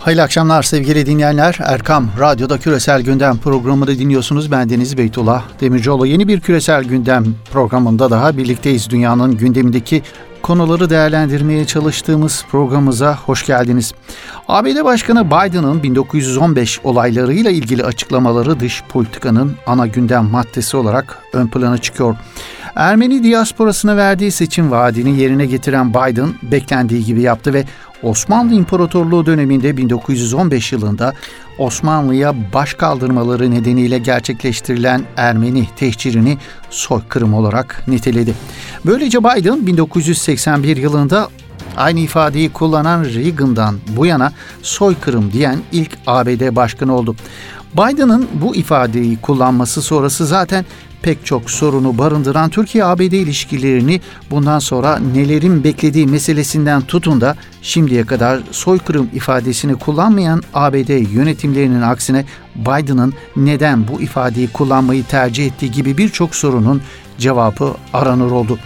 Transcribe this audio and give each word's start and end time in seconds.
Hayırlı 0.00 0.22
akşamlar 0.22 0.62
sevgili 0.62 1.06
dinleyenler. 1.06 1.58
Erkam 1.64 2.08
Radyo'da 2.20 2.58
Küresel 2.58 3.02
Gündem 3.02 3.38
programını 3.38 3.88
dinliyorsunuz. 3.88 4.50
Ben 4.50 4.70
Deniz 4.70 4.98
Beytullah 4.98 5.42
Demircioğlu. 5.60 6.06
Yeni 6.06 6.28
bir 6.28 6.40
Küresel 6.40 6.84
Gündem 6.84 7.24
programında 7.52 8.10
daha 8.10 8.36
birlikteyiz. 8.36 8.90
Dünyanın 8.90 9.36
gündemindeki 9.36 10.02
konuları 10.42 10.90
değerlendirmeye 10.90 11.64
çalıştığımız 11.64 12.44
programımıza 12.50 13.16
hoş 13.16 13.46
geldiniz. 13.46 13.94
ABD 14.48 14.84
Başkanı 14.84 15.26
Biden'ın 15.26 15.82
1915 15.82 16.80
olaylarıyla 16.84 17.50
ilgili 17.50 17.84
açıklamaları 17.84 18.60
dış 18.60 18.82
politikanın 18.88 19.56
ana 19.66 19.86
gündem 19.86 20.24
maddesi 20.24 20.76
olarak 20.76 21.18
ön 21.32 21.46
plana 21.46 21.78
çıkıyor. 21.78 22.16
Ermeni 22.74 23.22
diasporasına 23.22 23.96
verdiği 23.96 24.30
seçim 24.30 24.70
vaadini 24.70 25.20
yerine 25.20 25.46
getiren 25.46 25.90
Biden 25.90 26.28
beklendiği 26.42 27.04
gibi 27.04 27.22
yaptı 27.22 27.54
ve 27.54 27.64
Osmanlı 28.02 28.54
İmparatorluğu 28.54 29.26
döneminde 29.26 29.76
1915 29.76 30.72
yılında 30.72 31.14
Osmanlı'ya 31.58 32.34
baş 32.52 32.74
kaldırmaları 32.74 33.50
nedeniyle 33.50 33.98
gerçekleştirilen 33.98 35.04
Ermeni 35.16 35.68
tehcirini 35.76 36.38
soykırım 36.70 37.34
olarak 37.34 37.84
niteledi. 37.88 38.34
Böylece 38.86 39.18
Biden 39.18 39.66
1981 39.66 40.76
yılında 40.76 41.28
aynı 41.76 42.00
ifadeyi 42.00 42.52
kullanan 42.52 43.04
Reagan'dan 43.04 43.78
bu 43.96 44.06
yana 44.06 44.32
soykırım 44.62 45.32
diyen 45.32 45.58
ilk 45.72 45.98
ABD 46.06 46.56
başkanı 46.56 46.96
oldu. 46.96 47.16
Biden'ın 47.74 48.28
bu 48.34 48.56
ifadeyi 48.56 49.16
kullanması 49.16 49.82
sonrası 49.82 50.26
zaten 50.26 50.64
pek 51.02 51.26
çok 51.26 51.50
sorunu 51.50 51.98
barındıran 51.98 52.50
Türkiye-ABD 52.50 53.00
ilişkilerini 53.00 54.00
bundan 54.30 54.58
sonra 54.58 54.98
nelerin 54.98 55.64
beklediği 55.64 56.06
meselesinden 56.06 56.82
tutun 56.82 57.20
da 57.20 57.36
şimdiye 57.62 58.06
kadar 58.06 58.40
soykırım 58.50 59.10
ifadesini 59.14 59.74
kullanmayan 59.74 60.42
ABD 60.54 61.12
yönetimlerinin 61.12 61.82
aksine 61.82 62.24
Biden'ın 62.56 63.14
neden 63.36 63.88
bu 63.88 64.00
ifadeyi 64.00 64.48
kullanmayı 64.48 65.04
tercih 65.04 65.46
ettiği 65.46 65.70
gibi 65.70 65.98
birçok 65.98 66.34
sorunun 66.34 66.82
cevabı 67.18 67.74
aranır 67.92 68.30
oldu. 68.30 68.58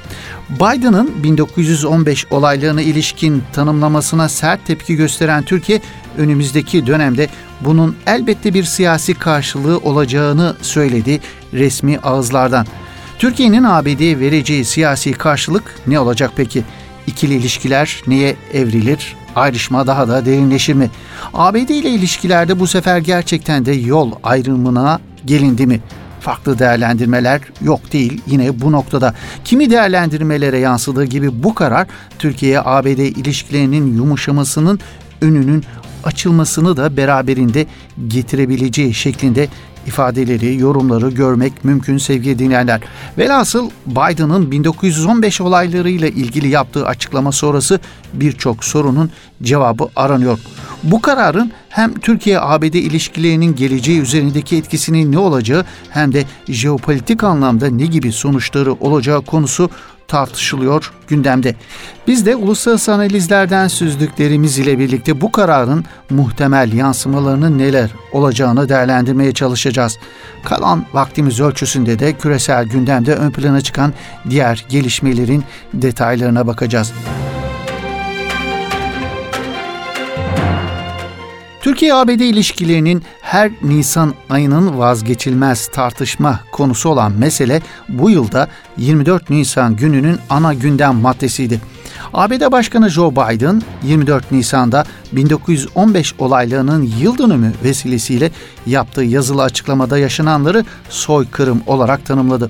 Biden'ın 0.50 1.10
1915 1.22 2.26
olaylarına 2.30 2.82
ilişkin 2.82 3.42
tanımlamasına 3.52 4.28
sert 4.28 4.66
tepki 4.66 4.96
gösteren 4.96 5.42
Türkiye 5.42 5.80
önümüzdeki 6.18 6.86
dönemde 6.86 7.28
bunun 7.64 7.96
elbette 8.06 8.54
bir 8.54 8.64
siyasi 8.64 9.14
karşılığı 9.14 9.78
olacağını 9.78 10.56
söyledi 10.62 11.20
resmi 11.52 11.98
ağızlardan. 11.98 12.66
Türkiye'nin 13.18 13.62
ABD'ye 13.62 14.20
vereceği 14.20 14.64
siyasi 14.64 15.12
karşılık 15.12 15.74
ne 15.86 16.00
olacak 16.00 16.30
peki? 16.36 16.64
İkili 17.06 17.34
ilişkiler 17.34 18.02
neye 18.06 18.36
evrilir? 18.54 19.16
Ayrışma 19.36 19.86
daha 19.86 20.08
da 20.08 20.26
derinleşir 20.26 20.74
mi? 20.74 20.90
ABD 21.34 21.56
ile 21.56 21.90
ilişkilerde 21.90 22.60
bu 22.60 22.66
sefer 22.66 22.98
gerçekten 22.98 23.66
de 23.66 23.72
yol 23.72 24.12
ayrımına 24.22 25.00
gelindi 25.24 25.66
mi? 25.66 25.80
Farklı 26.20 26.58
değerlendirmeler 26.58 27.40
yok 27.60 27.92
değil 27.92 28.20
yine 28.26 28.60
bu 28.60 28.72
noktada. 28.72 29.14
Kimi 29.44 29.70
değerlendirmelere 29.70 30.58
yansıdığı 30.58 31.04
gibi 31.04 31.42
bu 31.42 31.54
karar 31.54 31.86
Türkiye-ABD 32.18 32.98
ilişkilerinin 32.98 33.96
yumuşamasının 33.96 34.80
önünün 35.20 35.64
açılmasını 36.04 36.76
da 36.76 36.96
beraberinde 36.96 37.66
getirebileceği 38.08 38.94
şeklinde 38.94 39.48
ifadeleri, 39.86 40.60
yorumları 40.60 41.10
görmek 41.10 41.64
mümkün 41.64 41.98
sevgili 41.98 42.38
dinleyenler. 42.38 42.80
Velhasıl 43.18 43.70
Biden'ın 43.86 44.50
1915 44.50 45.40
olaylarıyla 45.40 46.08
ilgili 46.08 46.48
yaptığı 46.48 46.86
açıklama 46.86 47.32
sonrası 47.32 47.80
birçok 48.12 48.64
sorunun 48.64 49.10
cevabı 49.42 49.88
aranıyor. 49.96 50.38
Bu 50.82 51.00
kararın 51.00 51.52
hem 51.68 51.94
Türkiye-ABD 51.94 52.74
ilişkilerinin 52.74 53.56
geleceği 53.56 54.00
üzerindeki 54.00 54.56
etkisinin 54.56 55.12
ne 55.12 55.18
olacağı 55.18 55.64
hem 55.90 56.12
de 56.12 56.24
jeopolitik 56.48 57.24
anlamda 57.24 57.70
ne 57.70 57.86
gibi 57.86 58.12
sonuçları 58.12 58.72
olacağı 58.72 59.22
konusu 59.22 59.70
tartışılıyor 60.08 60.92
gündemde. 61.08 61.54
Biz 62.06 62.26
de 62.26 62.36
uluslararası 62.36 62.92
analizlerden 62.92 63.68
süzdüklerimiz 63.68 64.58
ile 64.58 64.78
birlikte 64.78 65.20
bu 65.20 65.32
kararın 65.32 65.84
muhtemel 66.10 66.72
yansımalarının 66.72 67.58
neler 67.58 67.90
olacağını 68.12 68.68
değerlendirmeye 68.68 69.32
çalışacağız. 69.32 69.98
Kalan 70.44 70.86
vaktimiz 70.92 71.40
ölçüsünde 71.40 71.98
de 71.98 72.12
küresel 72.12 72.64
gündemde 72.64 73.14
ön 73.14 73.30
plana 73.30 73.60
çıkan 73.60 73.92
diğer 74.30 74.66
gelişmelerin 74.68 75.44
detaylarına 75.74 76.46
bakacağız. 76.46 76.92
Türkiye-ABD 81.64 82.20
ilişkilerinin 82.20 83.02
her 83.22 83.50
Nisan 83.62 84.14
ayının 84.30 84.78
vazgeçilmez 84.78 85.66
tartışma 85.66 86.40
konusu 86.52 86.88
olan 86.88 87.12
mesele 87.12 87.62
bu 87.88 88.10
yılda 88.10 88.48
24 88.76 89.30
Nisan 89.30 89.76
gününün 89.76 90.18
ana 90.30 90.54
gündem 90.54 90.94
maddesiydi. 90.94 91.60
ABD 92.12 92.52
Başkanı 92.52 92.90
Joe 92.90 93.12
Biden 93.12 93.62
24 93.82 94.32
Nisan'da 94.32 94.84
1915 95.12 96.14
olaylarının 96.18 96.90
yıl 97.00 97.18
dönümü 97.18 97.52
vesilesiyle 97.64 98.30
yaptığı 98.66 99.02
yazılı 99.02 99.42
açıklamada 99.42 99.98
yaşananları 99.98 100.64
soykırım 100.88 101.62
olarak 101.66 102.06
tanımladı. 102.06 102.48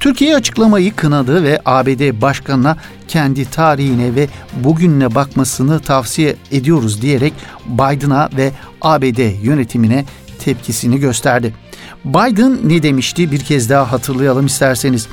Türkiye 0.00 0.36
açıklamayı 0.36 0.96
kınadı 0.96 1.42
ve 1.42 1.60
ABD 1.64 2.22
Başkanı'na 2.22 2.76
kendi 3.08 3.50
tarihine 3.50 4.14
ve 4.14 4.28
bugününe 4.64 5.14
bakmasını 5.14 5.80
tavsiye 5.80 6.36
ediyoruz 6.52 7.02
diyerek 7.02 7.32
Biden'a 7.66 8.28
ve 8.36 8.52
ABD 8.82 9.44
yönetimine 9.44 10.04
tepkisini 10.38 10.98
gösterdi. 11.00 11.54
Biden 12.04 12.58
ne 12.64 12.82
demişti 12.82 13.30
bir 13.30 13.40
kez 13.40 13.70
daha 13.70 13.92
hatırlayalım 13.92 14.46
isterseniz. 14.46 15.08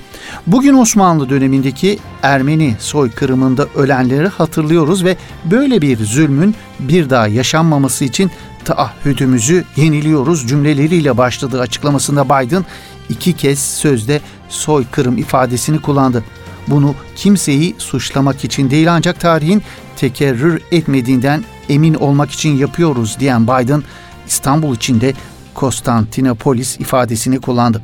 Bugün 0.48 0.74
Osmanlı 0.74 1.30
dönemindeki 1.30 2.00
Ermeni 2.22 2.76
soykırımında 2.80 3.68
ölenleri 3.76 4.28
hatırlıyoruz 4.28 5.04
ve 5.04 5.18
böyle 5.46 5.82
bir 5.82 6.06
zulmün 6.06 6.56
bir 6.80 7.10
daha 7.10 7.28
yaşanmaması 7.28 8.06
için 8.06 8.32
taahhüdümüzü 8.66 9.64
yeniliyoruz 9.76 10.48
cümleleriyle 10.48 11.18
başladığı 11.18 11.62
açıklamasında 11.62 12.26
Biden 12.26 12.66
iki 13.10 13.34
kez 13.34 13.60
sözde 13.60 14.22
soykırım 14.50 15.18
ifadesini 15.18 15.82
kullandı. 15.82 16.24
Bunu 16.68 16.96
kimseyi 17.16 17.76
suçlamak 17.78 18.44
için 18.44 18.70
değil 18.70 18.94
ancak 18.94 19.20
tarihin 19.20 19.64
tekerrür 19.96 20.62
etmediğinden 20.72 21.44
emin 21.70 21.94
olmak 21.94 22.32
için 22.32 22.58
yapıyoruz 22.58 23.18
diyen 23.20 23.44
Biden 23.44 23.84
İstanbul 24.28 24.76
içinde 24.76 25.14
Konstantinopolis 25.54 26.80
ifadesini 26.80 27.42
kullandı. 27.42 27.82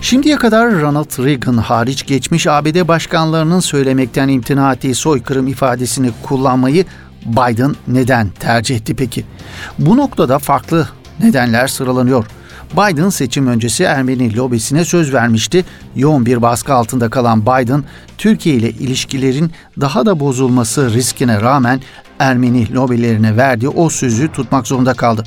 Şimdiye 0.00 0.36
kadar 0.36 0.80
Ronald 0.80 1.24
Reagan 1.24 1.56
hariç 1.56 2.06
geçmiş 2.06 2.46
ABD 2.46 2.88
başkanlarının 2.88 3.60
söylemekten 3.60 4.28
imtina 4.28 4.72
ettiği 4.72 4.94
soykırım 4.94 5.46
ifadesini 5.46 6.10
kullanmayı 6.22 6.84
Biden 7.26 7.74
neden 7.88 8.28
tercih 8.28 8.76
etti 8.76 8.94
peki? 8.96 9.24
Bu 9.78 9.96
noktada 9.96 10.38
farklı 10.38 10.88
nedenler 11.20 11.66
sıralanıyor. 11.66 12.24
Biden 12.72 13.08
seçim 13.08 13.46
öncesi 13.46 13.84
Ermeni 13.84 14.36
lobisine 14.36 14.84
söz 14.84 15.14
vermişti. 15.14 15.64
Yoğun 15.96 16.26
bir 16.26 16.42
baskı 16.42 16.74
altında 16.74 17.10
kalan 17.10 17.42
Biden, 17.42 17.84
Türkiye 18.18 18.54
ile 18.54 18.70
ilişkilerin 18.70 19.52
daha 19.80 20.06
da 20.06 20.20
bozulması 20.20 20.94
riskine 20.94 21.40
rağmen 21.40 21.80
Ermeni 22.18 22.74
lobilerine 22.74 23.36
verdiği 23.36 23.68
o 23.68 23.88
sözü 23.88 24.32
tutmak 24.32 24.66
zorunda 24.66 24.94
kaldı. 24.94 25.24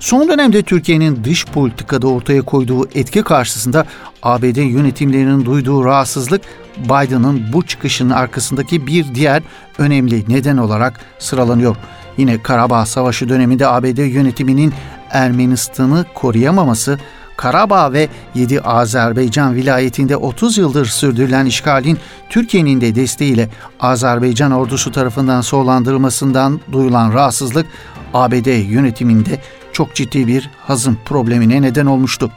Son 0.00 0.28
dönemde 0.28 0.62
Türkiye'nin 0.62 1.24
dış 1.24 1.46
politikada 1.46 2.08
ortaya 2.08 2.42
koyduğu 2.42 2.88
etki 2.94 3.22
karşısında 3.22 3.86
ABD 4.22 4.56
yönetimlerinin 4.56 5.44
duyduğu 5.44 5.84
rahatsızlık 5.84 6.42
Biden'ın 6.84 7.52
bu 7.52 7.66
çıkışının 7.66 8.10
arkasındaki 8.10 8.86
bir 8.86 9.14
diğer 9.14 9.42
önemli 9.78 10.24
neden 10.28 10.56
olarak 10.56 11.00
sıralanıyor. 11.18 11.76
Yine 12.16 12.42
Karabağ 12.42 12.86
Savaşı 12.86 13.28
döneminde 13.28 13.66
ABD 13.66 13.98
yönetiminin 13.98 14.74
Ermenistan'ı 15.10 16.04
koruyamaması, 16.14 16.98
Karabağ 17.36 17.92
ve 17.92 18.08
7 18.34 18.60
Azerbaycan 18.60 19.54
vilayetinde 19.54 20.16
30 20.16 20.58
yıldır 20.58 20.86
sürdürülen 20.86 21.46
işgalin 21.46 21.98
Türkiye'nin 22.30 22.80
de 22.80 22.94
desteğiyle 22.94 23.48
Azerbaycan 23.80 24.52
ordusu 24.52 24.92
tarafından 24.92 25.40
soğlandırılmasından 25.40 26.60
duyulan 26.72 27.12
rahatsızlık 27.12 27.66
ABD 28.14 28.70
yönetiminde 28.70 29.40
çok 29.72 29.94
ciddi 29.94 30.26
bir 30.26 30.50
hazım 30.66 30.98
problemine 31.04 31.62
neden 31.62 31.86
olmuştu. 31.86 32.30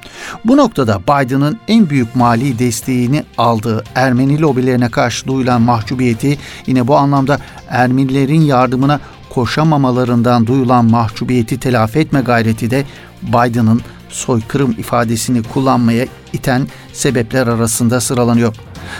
Bu 0.45 0.57
noktada 0.57 0.99
Biden'ın 0.99 1.59
en 1.67 1.89
büyük 1.89 2.15
mali 2.15 2.59
desteğini 2.59 3.23
aldığı 3.37 3.83
Ermeni 3.95 4.41
lobilerine 4.41 4.89
karşı 4.89 5.27
duyulan 5.27 5.61
mahcubiyeti 5.61 6.37
yine 6.67 6.87
bu 6.87 6.97
anlamda 6.97 7.39
Ermenilerin 7.69 8.41
yardımına 8.41 8.99
koşamamalarından 9.29 10.47
duyulan 10.47 10.85
mahcubiyeti 10.85 11.59
telafi 11.59 11.99
etme 11.99 12.21
gayreti 12.21 12.71
de 12.71 12.85
Biden'ın 13.21 13.81
soykırım 14.09 14.71
ifadesini 14.71 15.43
kullanmaya 15.43 16.05
iten 16.33 16.67
sebepler 16.93 17.47
arasında 17.47 18.01
sıralanıyor. 18.01 18.55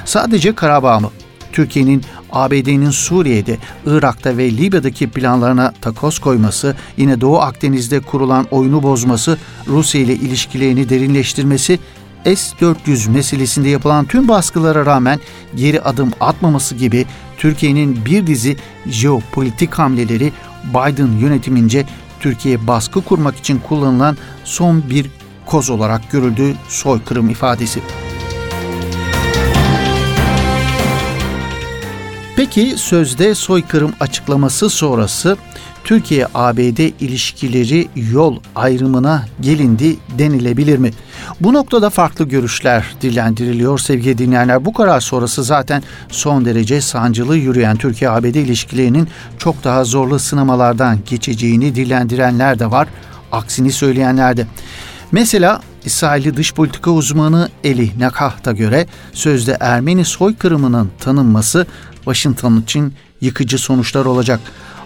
Sadece 0.06 0.56
Karabağ 0.56 1.00
mı? 1.00 1.10
Türkiye'nin 1.52 2.04
ABD'nin 2.32 2.90
Suriye'de, 2.90 3.58
Irak'ta 3.86 4.38
ve 4.38 4.52
Libya'daki 4.52 5.10
planlarına 5.10 5.74
takoz 5.82 6.20
koyması, 6.20 6.76
yine 6.98 7.22
Doğu 7.22 7.40
Akdeniz'de 7.40 8.00
kurulan 8.00 8.48
oyunu 8.52 8.84
bozması, 8.84 9.38
Rusya 9.68 10.02
ile 10.02 10.14
ilişkilerini 10.14 10.90
derinleştirmesi 10.90 11.80
S-400 12.26 13.10
meselesinde 13.10 13.70
yapılan 13.70 14.06
tüm 14.06 14.28
baskılara 14.28 14.86
rağmen 14.86 15.20
geri 15.56 15.82
adım 15.82 16.12
atmaması 16.20 16.76
gibi 16.76 17.06
Türkiye'nin 17.40 18.06
bir 18.06 18.28
dizi 18.28 18.58
jeopolitik 18.88 19.74
hamleleri 19.74 20.34
Biden 20.64 21.12
yönetimince 21.12 21.86
Türkiye'ye 22.20 22.68
baskı 22.68 23.02
kurmak 23.02 23.38
için 23.38 23.60
kullanılan 23.60 24.18
son 24.44 24.90
bir 24.90 25.06
koz 25.46 25.70
olarak 25.70 26.12
görüldü 26.12 26.56
soykırım 26.68 27.30
ifadesi. 27.30 27.80
Peki 32.36 32.74
sözde 32.78 33.36
soykırım 33.36 33.94
açıklaması 34.00 34.70
sonrası 34.70 35.38
Türkiye-ABD 35.90 36.80
ilişkileri 37.02 37.88
yol 37.96 38.38
ayrımına 38.56 39.26
gelindi 39.42 39.98
denilebilir 40.18 40.78
mi? 40.78 40.92
Bu 41.42 41.54
noktada 41.54 41.90
farklı 41.90 42.26
görüşler 42.26 42.96
dillendiriliyor 43.02 43.80
sevgili 43.80 44.18
dinleyenler. 44.18 44.66
Bu 44.66 44.74
karar 44.74 45.00
sonrası 45.00 45.44
zaten 45.44 45.84
son 46.10 46.46
derece 46.46 46.82
sancılı 46.82 47.38
yürüyen 47.38 47.78
Türkiye-ABD 47.78 48.24
ilişkilerinin 48.24 49.08
çok 49.38 49.64
daha 49.64 49.84
zorlu 49.84 50.20
sınamalardan 50.20 51.00
geçeceğini 51.10 51.76
dillendirenler 51.76 52.60
de 52.60 52.72
var. 52.72 52.88
Aksini 53.32 53.72
söyleyenler 53.72 54.38
de. 54.38 54.48
Mesela 55.12 55.62
İsrailli 55.86 56.38
dış 56.38 56.54
politika 56.54 56.92
uzmanı 56.92 57.50
Eli 57.64 57.92
Nakah'ta 58.00 58.52
göre 58.52 58.88
sözde 59.14 59.58
Ermeni 59.60 60.06
soykırımının 60.06 60.92
tanınması 61.00 61.68
Washington 61.96 62.62
için 62.62 62.94
yıkıcı 63.22 63.58
sonuçlar 63.58 64.06
olacak. 64.06 64.40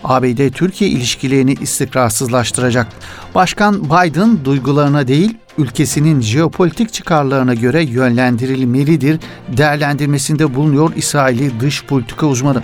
ABD-Türkiye 0.03 0.89
ilişkilerini 0.89 1.53
istikrarsızlaştıracak. 1.53 2.87
Başkan 3.35 3.83
Biden 3.83 4.45
duygularına 4.45 5.07
değil, 5.07 5.37
ülkesinin 5.57 6.21
jeopolitik 6.21 6.93
çıkarlarına 6.93 7.53
göre 7.53 7.83
yönlendirilmelidir 7.83 9.19
değerlendirmesinde 9.57 10.55
bulunuyor 10.55 10.91
İsrail'i 10.95 11.59
dış 11.59 11.85
politika 11.85 12.27
uzmanı. 12.27 12.63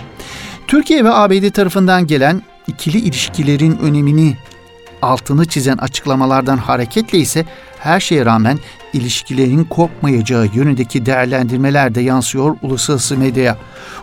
Türkiye 0.66 1.04
ve 1.04 1.10
ABD 1.10 1.50
tarafından 1.50 2.06
gelen 2.06 2.42
ikili 2.66 2.98
ilişkilerin 2.98 3.78
önemini 3.78 4.36
altını 5.02 5.44
çizen 5.44 5.76
açıklamalardan 5.76 6.56
hareketle 6.56 7.18
ise 7.18 7.44
her 7.78 8.00
şeye 8.00 8.24
rağmen 8.24 8.58
ilişkilerin 8.92 9.64
kopmayacağı 9.64 10.48
yönündeki 10.54 11.06
değerlendirmeler 11.06 11.94
de 11.94 12.00
yansıyor 12.00 12.56
uluslararası 12.62 13.18
medyaya. 13.18 13.56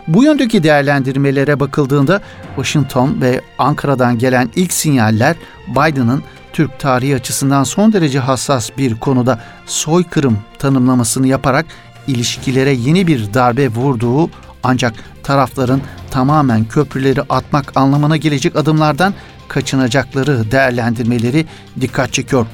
Bu 0.08 0.24
yöndeki 0.24 0.62
değerlendirmelere 0.62 1.60
bakıldığında 1.60 2.20
Washington 2.46 3.20
ve 3.20 3.40
Ankara'dan 3.58 4.18
gelen 4.18 4.50
ilk 4.56 4.72
sinyaller 4.72 5.36
Biden'ın 5.68 6.22
Türk 6.52 6.78
tarihi 6.78 7.14
açısından 7.14 7.64
son 7.64 7.92
derece 7.92 8.18
hassas 8.18 8.70
bir 8.78 8.94
konuda 8.94 9.40
soykırım 9.66 10.38
tanımlamasını 10.58 11.26
yaparak 11.26 11.66
ilişkilere 12.06 12.70
yeni 12.70 13.06
bir 13.06 13.34
darbe 13.34 13.68
vurduğu 13.68 14.30
ancak 14.62 14.94
tarafların 15.22 15.80
tamamen 16.10 16.64
köprüleri 16.64 17.22
atmak 17.22 17.76
anlamına 17.76 18.16
gelecek 18.16 18.56
adımlardan 18.56 19.14
kaçınacakları 19.48 20.50
değerlendirmeleri 20.50 21.46
dikkat 21.80 22.12
çekiyor. 22.12 22.46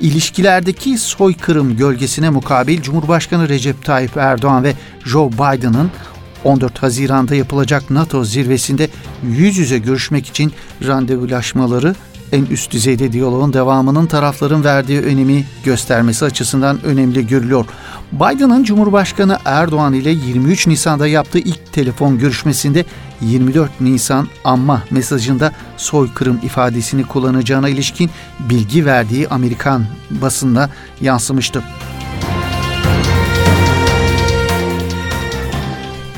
İlişkilerdeki 0.00 0.98
soykırım 0.98 1.76
gölgesine 1.76 2.30
mukabil 2.30 2.82
Cumhurbaşkanı 2.82 3.48
Recep 3.48 3.84
Tayyip 3.84 4.16
Erdoğan 4.16 4.64
ve 4.64 4.74
Joe 5.04 5.32
Biden'ın 5.32 5.90
14 6.44 6.82
Haziran'da 6.82 7.34
yapılacak 7.34 7.90
NATO 7.90 8.24
zirvesinde 8.24 8.88
yüz 9.22 9.58
yüze 9.58 9.78
görüşmek 9.78 10.26
için 10.26 10.52
randevulaşmaları 10.86 11.94
en 12.32 12.44
üst 12.44 12.72
düzeyde 12.72 13.12
diyaloğun 13.12 13.52
devamının 13.52 14.06
tarafların 14.06 14.64
verdiği 14.64 15.00
önemi 15.00 15.44
göstermesi 15.64 16.24
açısından 16.24 16.84
önemli 16.84 17.26
görülüyor. 17.26 17.66
Biden'ın 18.12 18.64
Cumhurbaşkanı 18.64 19.38
Erdoğan 19.44 19.92
ile 19.92 20.10
23 20.10 20.66
Nisan'da 20.66 21.06
yaptığı 21.06 21.38
ilk 21.38 21.72
telefon 21.72 22.18
görüşmesinde 22.18 22.84
24 23.20 23.80
Nisan 23.80 24.28
anma 24.44 24.82
mesajında 24.90 25.52
soykırım 25.76 26.40
ifadesini 26.42 27.04
kullanacağına 27.04 27.68
ilişkin 27.68 28.10
bilgi 28.40 28.86
verdiği 28.86 29.28
Amerikan 29.28 29.86
basında 30.10 30.70
yansımıştı. 31.00 31.62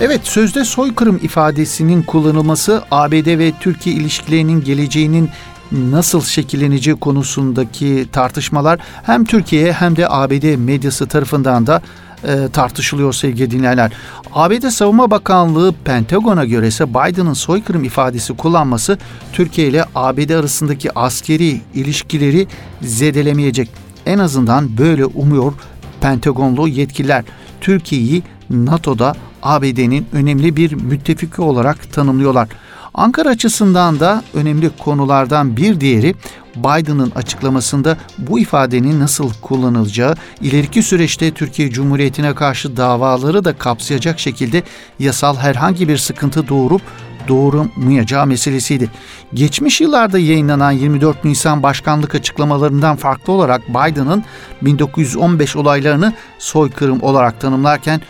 Evet 0.00 0.20
sözde 0.24 0.64
soykırım 0.64 1.20
ifadesinin 1.22 2.02
kullanılması 2.02 2.82
ABD 2.90 3.38
ve 3.38 3.52
Türkiye 3.60 3.96
ilişkilerinin 3.96 4.64
geleceğinin 4.64 5.30
nasıl 5.72 6.20
şekilleneceği 6.22 6.96
konusundaki 6.96 8.06
tartışmalar 8.12 8.80
hem 9.02 9.24
Türkiye 9.24 9.72
hem 9.72 9.96
de 9.96 10.08
ABD 10.08 10.56
medyası 10.56 11.06
tarafından 11.06 11.66
da 11.66 11.82
e, 12.24 12.48
tartışılıyor 12.52 13.12
sevgili 13.12 13.50
dinleyenler. 13.50 13.92
ABD 14.34 14.68
Savunma 14.68 15.10
Bakanlığı 15.10 15.74
Pentagon'a 15.84 16.44
göre 16.44 16.68
ise 16.68 16.90
Biden'ın 16.90 17.32
soykırım 17.32 17.84
ifadesi 17.84 18.36
kullanması 18.36 18.98
Türkiye 19.32 19.68
ile 19.68 19.84
ABD 19.94 20.30
arasındaki 20.30 20.98
askeri 20.98 21.60
ilişkileri 21.74 22.46
zedelemeyecek. 22.82 23.70
En 24.06 24.18
azından 24.18 24.78
böyle 24.78 25.04
umuyor 25.04 25.52
Pentagonlu 26.00 26.68
yetkililer. 26.68 27.24
Türkiye'yi 27.60 28.22
NATO'da 28.50 29.14
ABD'nin 29.42 30.06
önemli 30.12 30.56
bir 30.56 30.72
müttefiki 30.72 31.42
olarak 31.42 31.92
tanımlıyorlar. 31.92 32.48
Ankara 32.94 33.28
açısından 33.28 34.00
da 34.00 34.22
önemli 34.34 34.70
konulardan 34.78 35.56
bir 35.56 35.80
diğeri 35.80 36.14
Biden'ın 36.56 37.12
açıklamasında 37.14 37.96
bu 38.18 38.38
ifadenin 38.38 39.00
nasıl 39.00 39.30
kullanılacağı, 39.42 40.14
ileriki 40.40 40.82
süreçte 40.82 41.30
Türkiye 41.30 41.70
Cumhuriyeti'ne 41.70 42.34
karşı 42.34 42.76
davaları 42.76 43.44
da 43.44 43.58
kapsayacak 43.58 44.20
şekilde 44.20 44.62
yasal 44.98 45.36
herhangi 45.36 45.88
bir 45.88 45.96
sıkıntı 45.96 46.48
doğurup 46.48 46.82
doğuramayacağı 47.28 48.26
meselesiydi. 48.26 48.90
Geçmiş 49.34 49.80
yıllarda 49.80 50.18
yayınlanan 50.18 50.72
24 50.72 51.24
Nisan 51.24 51.62
başkanlık 51.62 52.14
açıklamalarından 52.14 52.96
farklı 52.96 53.32
olarak 53.32 53.68
Biden'ın 53.68 54.24
1915 54.62 55.56
olaylarını 55.56 56.12
soykırım 56.38 57.02
olarak 57.02 57.40
tanımlarken 57.40 58.00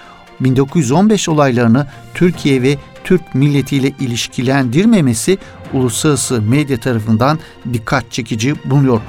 1915 0.40 1.28
olaylarını 1.28 1.87
Türkiye 2.14 2.62
ve 2.62 2.76
Türk 3.04 3.34
milletiyle 3.34 3.93
ilişkilendirmemesi 4.00 5.38
uluslararası 5.73 6.42
medya 6.42 6.80
tarafından 6.80 7.38
dikkat 7.73 8.12
çekici 8.12 8.54
bulunuyor. 8.64 9.00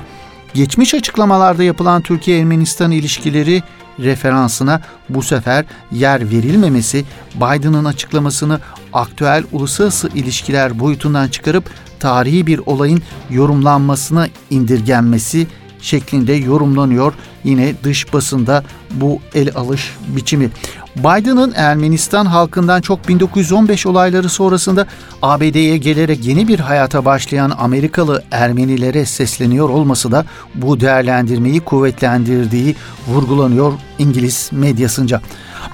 Geçmiş 0.53 0.93
açıklamalarda 0.93 1.63
yapılan 1.63 2.01
Türkiye-Ermenistan 2.01 2.91
ilişkileri 2.91 3.63
referansına 3.99 4.81
bu 5.09 5.21
sefer 5.21 5.65
yer 5.91 6.31
verilmemesi 6.31 7.05
Biden'ın 7.35 7.85
açıklamasını 7.85 8.59
aktüel 8.93 9.43
uluslararası 9.51 10.09
ilişkiler 10.15 10.79
boyutundan 10.79 11.27
çıkarıp 11.27 11.69
tarihi 11.99 12.47
bir 12.47 12.61
olayın 12.65 13.01
yorumlanmasına 13.29 14.27
indirgenmesi 14.49 15.47
şeklinde 15.83 16.33
yorumlanıyor. 16.33 17.13
Yine 17.43 17.73
dış 17.83 18.13
basında 18.13 18.63
bu 18.91 19.19
el 19.35 19.49
alış 19.55 19.95
biçimi. 20.07 20.49
Biden'ın 20.95 21.53
Ermenistan 21.55 22.25
halkından 22.25 22.81
çok 22.81 23.07
1915 23.07 23.85
olayları 23.85 24.29
sonrasında 24.29 24.87
ABD'ye 25.21 25.77
gelerek 25.77 26.25
yeni 26.25 26.47
bir 26.47 26.59
hayata 26.59 27.05
başlayan 27.05 27.53
Amerikalı 27.57 28.23
Ermenilere 28.31 29.05
sesleniyor 29.05 29.69
olması 29.69 30.11
da 30.11 30.25
bu 30.55 30.79
değerlendirmeyi 30.79 31.59
kuvvetlendirdiği 31.59 32.75
vurgulanıyor 33.07 33.73
İngiliz 33.99 34.49
medyasınca. 34.51 35.21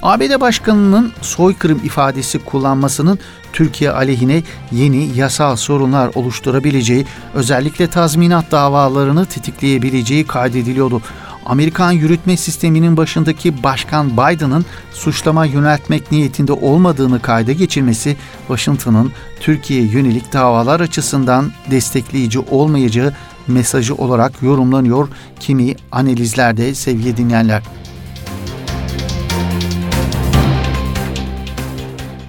ABD 0.01 0.41
Başkanı'nın 0.41 1.11
soykırım 1.21 1.81
ifadesi 1.83 2.39
kullanmasının 2.39 3.19
Türkiye 3.53 3.91
aleyhine 3.91 4.43
yeni 4.71 5.17
yasal 5.17 5.55
sorunlar 5.55 6.11
oluşturabileceği, 6.15 7.05
özellikle 7.33 7.87
tazminat 7.87 8.51
davalarını 8.51 9.25
tetikleyebileceği 9.25 10.27
kaydediliyordu. 10.27 11.01
Amerikan 11.45 11.91
yürütme 11.91 12.37
sisteminin 12.37 12.97
başındaki 12.97 13.63
Başkan 13.63 14.11
Biden'ın 14.11 14.65
suçlama 14.93 15.45
yöneltmek 15.45 16.11
niyetinde 16.11 16.51
olmadığını 16.53 17.21
kayda 17.21 17.51
geçirmesi 17.51 18.17
Washington'ın 18.47 19.11
Türkiye'ye 19.39 19.87
yönelik 19.87 20.33
davalar 20.33 20.79
açısından 20.79 21.51
destekleyici 21.71 22.39
olmayacağı 22.39 23.13
mesajı 23.47 23.95
olarak 23.95 24.41
yorumlanıyor 24.41 25.07
kimi 25.39 25.75
analizlerde 25.91 26.75
sevgili 26.75 27.17
dinleyenler. 27.17 27.63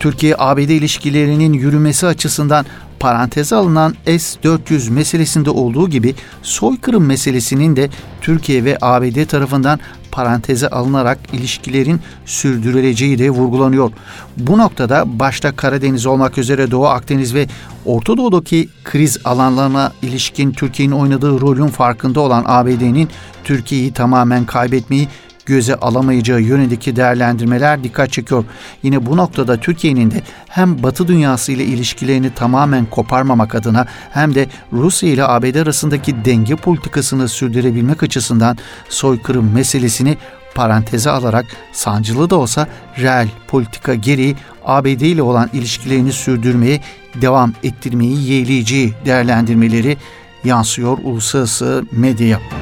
Türkiye-ABD 0.00 0.58
ilişkilerinin 0.58 1.52
yürümesi 1.52 2.06
açısından 2.06 2.66
paranteze 3.00 3.56
alınan 3.56 3.94
S-400 4.06 4.90
meselesinde 4.90 5.50
olduğu 5.50 5.88
gibi 5.88 6.14
soykırım 6.42 7.06
meselesinin 7.06 7.76
de 7.76 7.90
Türkiye 8.20 8.64
ve 8.64 8.78
ABD 8.80 9.24
tarafından 9.24 9.80
paranteze 10.10 10.68
alınarak 10.68 11.18
ilişkilerin 11.32 12.00
sürdürüleceği 12.26 13.18
de 13.18 13.30
vurgulanıyor. 13.30 13.92
Bu 14.36 14.58
noktada 14.58 15.18
başta 15.18 15.56
Karadeniz 15.56 16.06
olmak 16.06 16.38
üzere 16.38 16.70
Doğu 16.70 16.86
Akdeniz 16.86 17.34
ve 17.34 17.46
Orta 17.84 18.16
Doğu'daki 18.16 18.68
kriz 18.84 19.18
alanlarına 19.24 19.92
ilişkin 20.02 20.52
Türkiye'nin 20.52 20.94
oynadığı 20.94 21.40
rolün 21.40 21.68
farkında 21.68 22.20
olan 22.20 22.44
ABD'nin 22.46 23.08
Türkiye'yi 23.44 23.92
tamamen 23.92 24.44
kaybetmeyi 24.44 25.08
göze 25.50 25.74
alamayacağı 25.74 26.40
yönündeki 26.40 26.96
değerlendirmeler 26.96 27.84
dikkat 27.84 28.12
çekiyor. 28.12 28.44
Yine 28.82 29.06
bu 29.06 29.16
noktada 29.16 29.56
Türkiye'nin 29.56 30.10
de 30.10 30.22
hem 30.48 30.82
Batı 30.82 31.08
dünyası 31.08 31.52
ile 31.52 31.64
ilişkilerini 31.64 32.34
tamamen 32.34 32.86
koparmamak 32.86 33.54
adına 33.54 33.86
hem 34.10 34.34
de 34.34 34.46
Rusya 34.72 35.08
ile 35.10 35.24
ABD 35.24 35.54
arasındaki 35.54 36.24
denge 36.24 36.56
politikasını 36.56 37.28
sürdürebilmek 37.28 38.02
açısından 38.02 38.58
soykırım 38.88 39.52
meselesini 39.52 40.16
paranteze 40.54 41.10
alarak 41.10 41.46
sancılı 41.72 42.30
da 42.30 42.36
olsa 42.36 42.66
reel 42.98 43.28
politika 43.48 43.94
gereği 43.94 44.36
ABD 44.64 44.86
ile 44.86 45.22
olan 45.22 45.50
ilişkilerini 45.52 46.12
sürdürmeye 46.12 46.80
devam 47.20 47.52
ettirmeyi 47.62 48.30
yeğleyeceği 48.30 48.94
değerlendirmeleri 49.04 49.96
yansıyor 50.44 50.98
uluslararası 51.02 51.84
medyaya. 51.92 52.59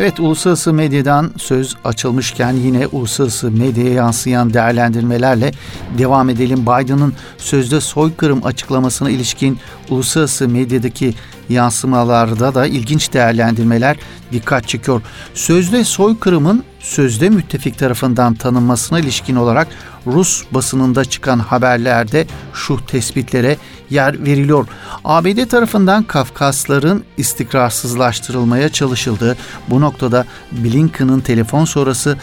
Evet, 0.00 0.20
uluslararası 0.20 0.72
medyadan 0.72 1.32
söz 1.36 1.76
açılmışken 1.84 2.52
yine 2.52 2.86
uluslararası 2.86 3.50
medyaya 3.50 3.92
yansıyan 3.92 4.54
değerlendirmelerle 4.54 5.52
devam 5.98 6.28
edelim. 6.30 6.62
Biden'ın 6.62 7.14
sözde 7.38 7.80
soykırım 7.80 8.46
açıklamasına 8.46 9.10
ilişkin 9.10 9.58
uluslararası 9.90 10.48
medyadaki 10.48 11.14
yansımalarda 11.48 12.54
da 12.54 12.66
ilginç 12.66 13.12
değerlendirmeler 13.12 13.96
dikkat 14.32 14.68
çekiyor. 14.68 15.02
Sözde 15.34 15.84
soykırımın 15.84 16.64
sözde 16.80 17.28
müttefik 17.28 17.78
tarafından 17.78 18.34
tanınmasına 18.34 18.98
ilişkin 18.98 19.36
olarak 19.36 19.68
Rus 20.06 20.44
basınında 20.50 21.04
çıkan 21.04 21.38
haberlerde 21.38 22.26
şu 22.54 22.86
tespitlere 22.86 23.56
yer 23.90 24.24
veriliyor. 24.24 24.66
ABD 25.04 25.48
tarafından 25.48 26.02
Kafkasların 26.02 27.04
istikrarsızlaştırılmaya 27.16 28.68
çalışıldığı 28.68 29.36
bu 29.68 29.80
noktada 29.80 30.26
Blinken'ın 30.52 31.20
telefon 31.20 31.64
sonrası 31.64 32.18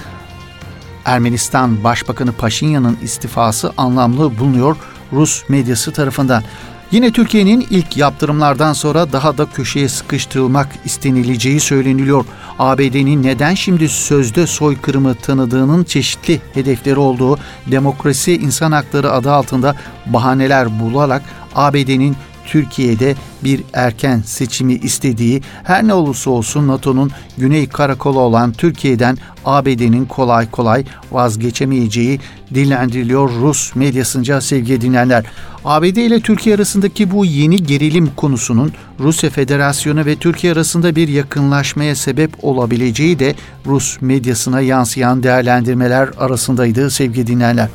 Ermenistan 1.05 1.83
Başbakanı 1.83 2.31
Paşinyan'ın 2.31 2.97
istifası 3.01 3.73
anlamlı 3.77 4.39
bulunuyor 4.39 4.77
Rus 5.13 5.49
medyası 5.49 5.91
tarafından. 5.91 6.43
Yine 6.91 7.11
Türkiye'nin 7.11 7.67
ilk 7.69 7.97
yaptırımlardan 7.97 8.73
sonra 8.73 9.11
daha 9.11 9.37
da 9.37 9.45
köşeye 9.45 9.89
sıkıştırılmak 9.89 10.67
istenileceği 10.85 11.59
söyleniliyor. 11.59 12.25
ABD'nin 12.59 13.23
neden 13.23 13.53
şimdi 13.53 13.89
sözde 13.89 14.47
soykırımı 14.47 15.15
tanıdığının 15.15 15.83
çeşitli 15.83 16.41
hedefleri 16.53 16.99
olduğu 16.99 17.39
demokrasi 17.71 18.35
insan 18.35 18.71
hakları 18.71 19.11
adı 19.11 19.31
altında 19.31 19.75
bahaneler 20.05 20.79
bularak 20.79 21.23
ABD'nin 21.55 22.15
Türkiye'de 22.47 23.15
bir 23.43 23.63
erken 23.73 24.21
seçimi 24.25 24.73
istediği, 24.73 25.41
her 25.63 25.87
ne 25.87 25.93
olursa 25.93 26.29
olsun 26.29 26.67
NATO'nun 26.67 27.11
güney 27.37 27.67
karakolu 27.67 28.19
olan 28.19 28.51
Türkiye'den 28.51 29.17
ABD'nin 29.45 30.05
kolay 30.05 30.51
kolay 30.51 30.83
vazgeçemeyeceği 31.11 32.19
dillendiriliyor 32.53 33.29
Rus 33.41 33.75
medyasınca 33.75 34.41
sevgili 34.41 34.81
dinleyenler. 34.81 35.25
ABD 35.65 35.83
ile 35.83 36.19
Türkiye 36.19 36.55
arasındaki 36.55 37.11
bu 37.11 37.25
yeni 37.25 37.63
gerilim 37.63 38.09
konusunun 38.15 38.71
Rusya 38.99 39.29
Federasyonu 39.29 40.05
ve 40.05 40.15
Türkiye 40.15 40.53
arasında 40.53 40.95
bir 40.95 41.07
yakınlaşmaya 41.07 41.95
sebep 41.95 42.43
olabileceği 42.43 43.19
de 43.19 43.35
Rus 43.65 44.01
medyasına 44.01 44.61
yansıyan 44.61 45.23
değerlendirmeler 45.23 46.09
arasındaydı 46.17 46.91
sevgili 46.91 47.27
dinleyenler. 47.27 47.69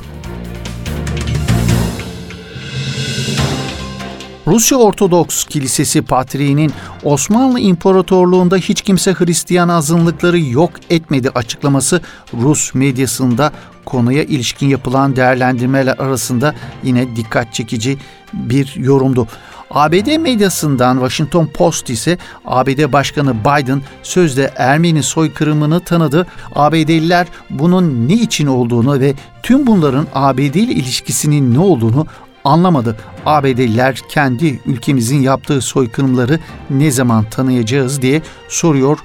Rusya 4.46 4.78
Ortodoks 4.78 5.44
Kilisesi 5.44 6.02
Patriği'nin 6.02 6.72
Osmanlı 7.04 7.60
İmparatorluğu'nda 7.60 8.56
hiç 8.56 8.82
kimse 8.82 9.14
Hristiyan 9.14 9.68
azınlıkları 9.68 10.40
yok 10.40 10.70
etmedi 10.90 11.30
açıklaması 11.30 12.00
Rus 12.34 12.74
medyasında 12.74 13.52
konuya 13.84 14.22
ilişkin 14.22 14.68
yapılan 14.68 15.16
değerlendirmeler 15.16 15.98
arasında 15.98 16.54
yine 16.82 17.16
dikkat 17.16 17.54
çekici 17.54 17.98
bir 18.32 18.76
yorumdu. 18.76 19.26
ABD 19.70 20.16
medyasından 20.16 20.94
Washington 20.94 21.46
Post 21.46 21.90
ise 21.90 22.18
ABD 22.44 22.92
Başkanı 22.92 23.34
Biden 23.40 23.82
sözde 24.02 24.52
Ermeni 24.56 25.02
soykırımını 25.02 25.80
tanıdı. 25.80 26.26
ABD'liler 26.54 27.26
bunun 27.50 28.08
ne 28.08 28.14
için 28.14 28.46
olduğunu 28.46 29.00
ve 29.00 29.14
tüm 29.42 29.66
bunların 29.66 30.06
ABD 30.14 30.38
ile 30.38 30.72
ilişkisinin 30.72 31.54
ne 31.54 31.58
olduğunu 31.58 32.06
anlamadı. 32.44 32.96
ABD'liler 33.26 34.00
kendi 34.08 34.60
ülkemizin 34.66 35.20
yaptığı 35.20 35.60
soykırımları 35.60 36.38
ne 36.70 36.90
zaman 36.90 37.24
tanıyacağız 37.30 38.02
diye 38.02 38.22
soruyor 38.48 38.98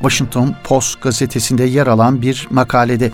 Washington 0.00 0.54
Post 0.64 1.02
gazetesinde 1.02 1.64
yer 1.64 1.86
alan 1.86 2.22
bir 2.22 2.48
makalede. 2.50 3.12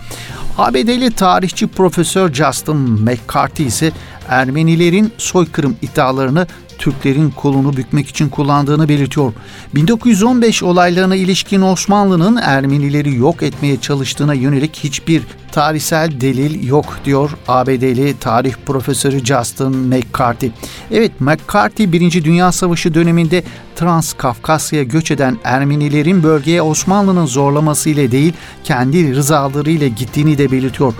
ABD'li 0.59 1.11
tarihçi 1.11 1.67
Profesör 1.67 2.33
Justin 2.33 2.76
McCarthy 2.76 3.69
ise 3.69 3.93
Ermenilerin 4.30 5.12
soykırım 5.18 5.76
iddialarını 5.82 6.46
Türklerin 6.78 7.30
kolunu 7.30 7.76
bükmek 7.76 8.08
için 8.08 8.28
kullandığını 8.28 8.88
belirtiyor. 8.88 9.32
1915 9.75 10.62
olaylarına 10.62 11.16
ilişkin 11.16 11.62
Osmanlı'nın 11.62 12.37
Ermenileri 12.37 13.14
yok 13.14 13.42
etmeye 13.42 13.80
çalıştığına 13.80 14.34
yönelik 14.34 14.76
hiçbir 14.76 15.22
tarihsel 15.52 16.20
delil 16.20 16.68
yok 16.68 16.99
diyor 17.04 17.30
ABD'li 17.49 18.18
tarih 18.18 18.54
profesörü 18.66 19.25
Justin 19.25 19.76
McCarthy. 19.76 20.52
Evet 20.90 21.20
McCarthy 21.20 21.92
1. 21.92 22.25
Dünya 22.25 22.52
Savaşı 22.52 22.94
döneminde 22.94 23.42
Trans 23.76 24.12
Kafkasya'ya 24.12 24.84
göç 24.84 25.10
eden 25.10 25.38
Ermenilerin 25.44 26.22
bölgeye 26.22 26.62
Osmanlı'nın 26.62 27.26
zorlaması 27.26 27.90
ile 27.90 28.10
değil 28.12 28.32
kendi 28.64 29.14
rızalarıyla 29.14 29.88
gittiğini 29.88 30.38
de 30.38 30.52
belirtiyor. 30.52 30.94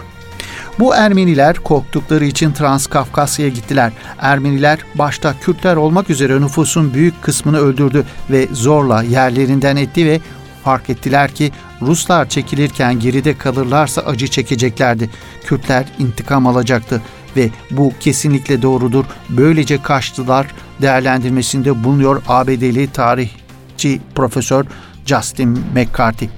Bu 0.81 0.95
Ermeniler 0.95 1.57
korktukları 1.57 2.25
için 2.25 2.53
Transkafkasya'ya 2.53 3.53
gittiler. 3.53 3.93
Ermeniler 4.19 4.79
başta 4.95 5.35
Kürtler 5.41 5.77
olmak 5.77 6.11
üzere 6.11 6.41
nüfusun 6.41 6.95
büyük 6.95 7.23
kısmını 7.23 7.59
öldürdü 7.59 8.05
ve 8.31 8.49
zorla 8.53 9.03
yerlerinden 9.03 9.77
etti 9.77 10.07
ve 10.07 10.21
fark 10.65 10.91
ettiler 10.91 11.35
ki 11.35 11.53
Ruslar 11.83 12.29
çekilirken 12.29 13.01
geride 13.01 13.39
kalırlarsa 13.39 14.01
acı 14.01 14.29
çekeceklerdi. 14.29 15.11
Kürtler 15.45 15.85
intikam 15.99 16.47
alacaktı 16.47 17.03
ve 17.37 17.51
bu 17.71 17.93
kesinlikle 18.01 18.63
doğrudur. 18.63 19.05
Böylece 19.29 19.83
kaçtılar 19.83 20.47
değerlendirmesinde 20.83 21.85
bulunuyor 21.85 22.23
ABD'li 22.29 22.93
tarihçi 22.93 24.01
Profesör 24.15 24.65
Justin 25.07 25.59
McCarthy. 25.75 26.31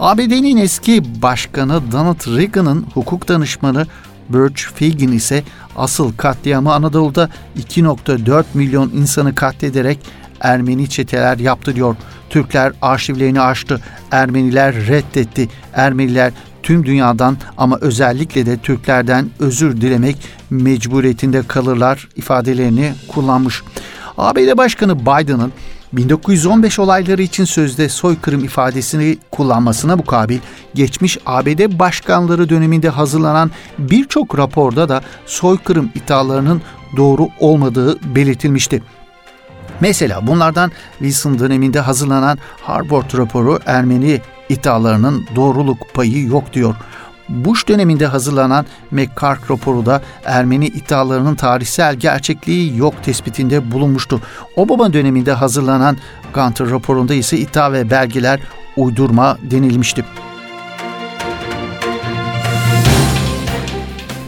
ABD'nin 0.00 0.56
eski 0.56 1.22
başkanı 1.22 1.92
Donald 1.92 2.36
Reagan'ın 2.36 2.86
hukuk 2.94 3.28
danışmanı 3.28 3.86
Birch 4.28 4.62
Fagan 4.62 5.12
ise 5.12 5.42
asıl 5.76 6.12
katliamı 6.16 6.72
Anadolu'da 6.72 7.30
2.4 7.58 8.44
milyon 8.54 8.90
insanı 8.90 9.34
katlederek 9.34 9.98
Ermeni 10.40 10.88
çeteler 10.88 11.38
yaptı 11.38 11.74
diyor. 11.74 11.96
Türkler 12.30 12.72
arşivlerini 12.82 13.40
açtı, 13.40 13.80
Ermeniler 14.10 14.74
reddetti. 14.74 15.48
Ermeniler 15.72 16.32
tüm 16.62 16.86
dünyadan 16.86 17.36
ama 17.56 17.78
özellikle 17.80 18.46
de 18.46 18.58
Türklerden 18.58 19.30
özür 19.38 19.80
dilemek 19.80 20.16
mecburiyetinde 20.50 21.42
kalırlar 21.46 22.08
ifadelerini 22.16 22.92
kullanmış. 23.08 23.62
ABD 24.18 24.56
Başkanı 24.56 25.00
Biden'ın 25.00 25.52
1915 25.92 26.78
olayları 26.78 27.22
için 27.22 27.44
sözde 27.44 27.88
soykırım 27.88 28.44
ifadesini 28.44 29.18
kullanmasına 29.30 29.96
mukabil 29.96 30.38
geçmiş 30.74 31.18
ABD 31.26 31.78
başkanları 31.78 32.48
döneminde 32.48 32.88
hazırlanan 32.88 33.50
birçok 33.78 34.38
raporda 34.38 34.88
da 34.88 35.02
soykırım 35.26 35.90
iddialarının 35.94 36.62
doğru 36.96 37.28
olmadığı 37.40 38.14
belirtilmişti. 38.14 38.82
Mesela 39.80 40.26
bunlardan 40.26 40.72
Wilson 40.98 41.38
döneminde 41.38 41.80
hazırlanan 41.80 42.38
Harvard 42.62 43.18
raporu 43.18 43.58
Ermeni 43.66 44.20
iddialarının 44.48 45.26
doğruluk 45.36 45.94
payı 45.94 46.26
yok 46.26 46.52
diyor. 46.52 46.74
Bush 47.30 47.68
döneminde 47.68 48.06
hazırlanan 48.06 48.66
McCark 48.90 49.50
raporu 49.50 49.86
da 49.86 50.02
Ermeni 50.24 50.66
iddialarının 50.66 51.34
tarihsel 51.34 51.94
gerçekliği 51.94 52.78
yok 52.78 52.94
tespitinde 53.02 53.72
bulunmuştu. 53.72 54.20
Obama 54.56 54.92
döneminde 54.92 55.32
hazırlanan 55.32 55.96
Gunter 56.34 56.70
raporunda 56.70 57.14
ise 57.14 57.38
iddia 57.38 57.72
ve 57.72 57.90
belgeler 57.90 58.40
uydurma 58.76 59.38
denilmişti. 59.50 60.04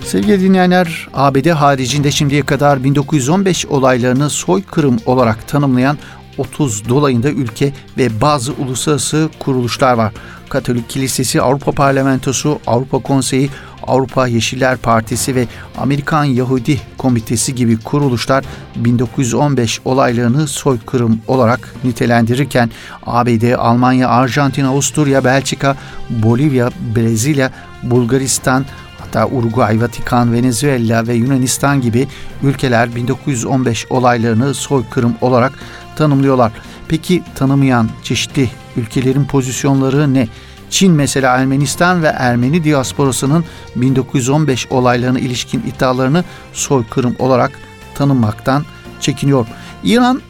Sevgili 0.04 0.40
dinleyenler, 0.40 1.08
ABD 1.14 1.50
haricinde 1.50 2.10
şimdiye 2.10 2.42
kadar 2.42 2.84
1915 2.84 3.66
olaylarını 3.66 4.30
soykırım 4.30 4.96
olarak 5.06 5.48
tanımlayan 5.48 5.98
30 6.38 6.88
dolayında 6.88 7.30
ülke 7.30 7.72
ve 7.98 8.20
bazı 8.20 8.52
uluslararası 8.52 9.28
kuruluşlar 9.38 9.94
var. 9.94 10.12
Katolik 10.52 10.88
Kilisesi, 10.88 11.42
Avrupa 11.42 11.72
Parlamentosu, 11.72 12.60
Avrupa 12.66 12.98
Konseyi, 12.98 13.50
Avrupa 13.82 14.26
Yeşiller 14.26 14.76
Partisi 14.76 15.34
ve 15.34 15.46
Amerikan 15.78 16.24
Yahudi 16.24 16.80
Komitesi 16.98 17.54
gibi 17.54 17.78
kuruluşlar 17.78 18.44
1915 18.76 19.80
olaylarını 19.84 20.48
soykırım 20.48 21.20
olarak 21.28 21.74
nitelendirirken 21.84 22.70
ABD, 23.06 23.52
Almanya, 23.52 24.08
Arjantin, 24.08 24.64
Avusturya, 24.64 25.24
Belçika, 25.24 25.76
Bolivya, 26.10 26.70
Brezilya, 26.96 27.50
Bulgaristan, 27.82 28.64
hatta 29.00 29.26
Uruguay, 29.26 29.80
Vatikan, 29.80 30.32
Venezuela 30.32 31.06
ve 31.06 31.14
Yunanistan 31.14 31.80
gibi 31.80 32.08
ülkeler 32.42 32.94
1915 32.94 33.86
olaylarını 33.90 34.54
soykırım 34.54 35.14
olarak 35.20 35.52
tanımlıyorlar. 35.96 36.52
Peki 36.88 37.22
tanımayan 37.34 37.88
çeşitli 38.02 38.50
ülkelerin 38.76 39.24
pozisyonları 39.24 40.14
ne? 40.14 40.28
Çin 40.70 40.92
mesela 40.92 41.36
Ermenistan 41.36 42.02
ve 42.02 42.06
Ermeni 42.06 42.64
diasporasının 42.64 43.44
1915 43.76 44.66
olaylarına 44.70 45.18
ilişkin 45.18 45.60
iddialarını 45.60 46.24
soykırım 46.52 47.16
olarak 47.18 47.52
tanınmaktan 47.94 48.64
çekiniyor. 49.00 49.46
İran, 49.84 50.22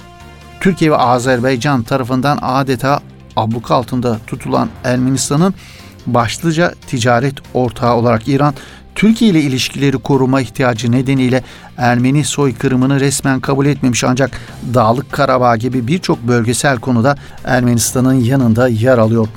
Türkiye 0.60 0.90
ve 0.90 0.96
Azerbaycan 0.96 1.82
tarafından 1.82 2.38
adeta 2.42 3.00
abluka 3.36 3.74
altında 3.74 4.18
tutulan 4.26 4.68
Ermenistan'ın 4.84 5.54
başlıca 6.06 6.74
ticaret 6.86 7.34
ortağı 7.54 7.94
olarak 7.94 8.28
İran, 8.28 8.54
Türkiye 8.94 9.30
ile 9.30 9.40
ilişkileri 9.40 9.98
koruma 9.98 10.40
ihtiyacı 10.40 10.92
nedeniyle 10.92 11.44
Ermeni 11.76 12.24
soykırımını 12.24 13.00
resmen 13.00 13.40
kabul 13.40 13.66
etmemiş 13.66 14.04
ancak 14.04 14.30
Dağlık 14.74 15.12
Karabağ 15.12 15.56
gibi 15.56 15.86
birçok 15.86 16.28
bölgesel 16.28 16.78
konuda 16.78 17.16
Ermenistan'ın 17.44 18.14
yanında 18.14 18.68
yer 18.68 18.98
alıyor. 18.98 19.28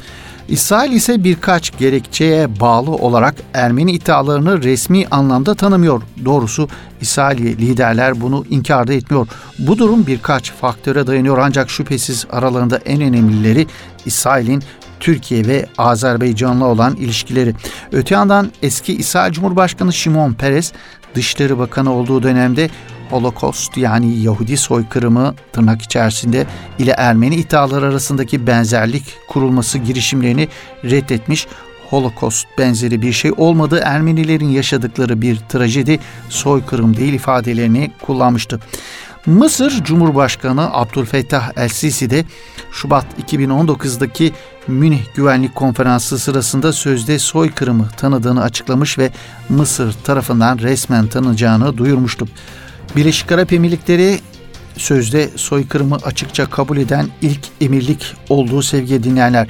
İsrail 0.48 0.92
ise 0.92 1.24
birkaç 1.24 1.78
gerekçeye 1.78 2.60
bağlı 2.60 2.92
olarak 2.92 3.36
Ermeni 3.54 3.92
iddialarını 3.92 4.64
resmi 4.64 5.08
anlamda 5.12 5.56
tanımıyor. 5.56 6.02
Doğrusu 6.26 6.70
İsrail 7.02 7.38
liderler 7.38 8.22
bunu 8.22 8.46
inkar 8.50 8.88
da 8.88 8.94
etmiyor. 8.94 9.28
Bu 9.60 9.78
durum 9.78 10.08
birkaç 10.08 10.52
faktöre 10.52 11.08
dayanıyor 11.08 11.38
ancak 11.38 11.70
şüphesiz 11.70 12.26
aralarında 12.30 12.78
en 12.78 13.02
önemlileri 13.02 13.68
İsrail'in 14.06 14.64
Türkiye 15.06 15.48
ve 15.48 15.66
Azerbaycan'la 15.78 16.66
olan 16.66 16.96
ilişkileri. 16.96 17.54
Öte 17.92 18.16
yandan 18.16 18.52
eski 18.62 18.94
İsrail 18.94 19.34
Cumhurbaşkanı 19.34 19.94
Şimon 19.94 20.34
Peres 20.34 20.74
Dışişleri 21.16 21.58
Bakanı 21.58 21.94
olduğu 21.94 22.24
dönemde 22.24 22.70
Holocaust 23.10 23.78
yani 23.78 24.20
Yahudi 24.20 24.58
soykırımı 24.58 25.36
tırnak 25.54 25.82
içerisinde 25.82 26.46
ile 26.80 26.92
Ermeni 26.92 27.36
iddiaları 27.36 27.86
arasındaki 27.86 28.48
benzerlik 28.48 29.04
kurulması 29.28 29.78
girişimlerini 29.78 30.48
reddetmiş. 30.84 31.48
Holocaust 31.90 32.48
benzeri 32.58 33.02
bir 33.02 33.14
şey 33.14 33.32
olmadı. 33.38 33.82
Ermenilerin 33.84 34.50
yaşadıkları 34.50 35.22
bir 35.22 35.38
trajedi 35.50 36.00
soykırım 36.30 36.98
değil 36.98 37.14
ifadelerini 37.14 37.92
kullanmıştı. 38.02 38.60
Mısır 39.26 39.84
Cumhurbaşkanı 39.84 40.74
Abdülfettah 40.74 41.52
El-Sisi 41.58 42.10
de 42.10 42.26
Şubat 42.72 43.06
2019'daki 43.28 44.32
Münih 44.68 45.02
Güvenlik 45.16 45.56
Konferansı 45.56 46.20
sırasında 46.20 46.74
sözde 46.74 47.20
soykırımı 47.20 47.90
tanıdığını 47.98 48.44
açıklamış 48.44 48.98
ve 49.00 49.12
Mısır 49.50 49.94
tarafından 49.94 50.58
resmen 50.58 51.08
tanınacağını 51.08 51.78
duyurmuştu. 51.78 52.28
Birleşik 52.96 53.32
Arap 53.32 53.54
Emirlikleri 53.54 54.20
sözde 54.78 55.30
soykırımı 55.36 55.96
açıkça 55.96 56.50
kabul 56.50 56.78
eden 56.78 57.08
ilk 57.22 57.42
emirlik 57.62 58.14
olduğu 58.30 58.62
sevgili 58.62 59.04
dinleyenler. 59.04 59.48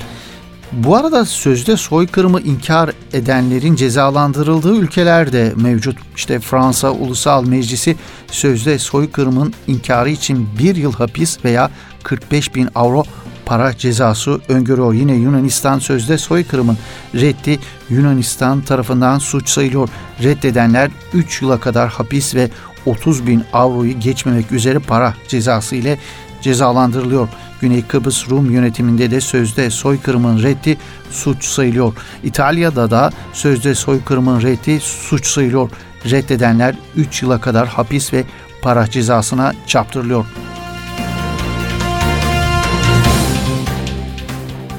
Bu 0.71 0.95
arada 0.95 1.25
sözde 1.25 1.77
soykırımı 1.77 2.41
inkar 2.41 2.91
edenlerin 3.13 3.75
cezalandırıldığı 3.75 4.75
ülkeler 4.75 5.33
de 5.33 5.53
mevcut. 5.55 5.97
İşte 6.15 6.39
Fransa 6.39 6.91
Ulusal 6.91 7.45
Meclisi 7.45 7.95
sözde 8.27 8.79
soykırımın 8.79 9.53
inkarı 9.67 10.09
için 10.09 10.49
bir 10.59 10.75
yıl 10.75 10.93
hapis 10.93 11.45
veya 11.45 11.71
45 12.03 12.55
bin 12.55 12.69
avro 12.75 13.03
para 13.45 13.77
cezası 13.77 14.39
öngörüyor. 14.47 14.93
Yine 14.93 15.15
Yunanistan 15.15 15.79
sözde 15.79 16.17
soykırımın 16.17 16.77
reddi 17.15 17.59
Yunanistan 17.89 18.61
tarafından 18.61 19.19
suç 19.19 19.49
sayılıyor. 19.49 19.89
Reddedenler 20.23 20.91
3 21.13 21.41
yıla 21.41 21.59
kadar 21.59 21.89
hapis 21.89 22.35
ve 22.35 22.49
30 22.85 23.27
bin 23.27 23.43
avroyu 23.53 23.99
geçmemek 23.99 24.51
üzere 24.51 24.79
para 24.79 25.13
cezası 25.27 25.75
ile 25.75 25.97
cezalandırılıyor. 26.45 27.27
Güney 27.61 27.81
Kıbrıs 27.87 28.29
Rum 28.29 28.51
yönetiminde 28.51 29.11
de 29.11 29.21
sözde 29.21 29.69
soykırımın 29.69 30.43
reddi 30.43 30.77
suç 31.11 31.45
sayılıyor. 31.45 31.93
İtalya'da 32.23 32.91
da 32.91 33.11
sözde 33.33 33.75
soykırımın 33.75 34.41
reddi 34.41 34.79
suç 34.79 35.27
sayılıyor. 35.27 35.69
Reddedenler 36.11 36.75
3 36.95 37.21
yıla 37.21 37.41
kadar 37.41 37.67
hapis 37.67 38.13
ve 38.13 38.23
para 38.61 38.89
cezasına 38.89 39.53
çarptırılıyor. 39.67 40.25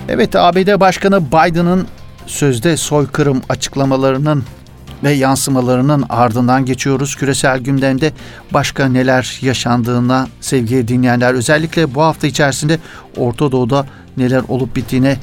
Evet 0.08 0.36
ABD 0.36 0.80
Başkanı 0.80 1.26
Biden'ın 1.26 1.86
sözde 2.26 2.76
soykırım 2.76 3.42
açıklamalarının 3.48 4.44
ve 5.04 5.12
yansımalarının 5.12 6.04
ardından 6.08 6.64
geçiyoruz. 6.64 7.16
Küresel 7.16 7.58
gündemde 7.58 8.12
başka 8.52 8.88
neler 8.88 9.38
yaşandığına 9.42 10.28
sevgili 10.40 10.88
dinleyenler 10.88 11.34
özellikle 11.34 11.94
bu 11.94 12.02
hafta 12.02 12.26
içerisinde 12.26 12.78
Orta 13.16 13.52
Doğu'da 13.52 13.86
neler 14.16 14.42
olup 14.48 14.76
bittiğine 14.76 15.16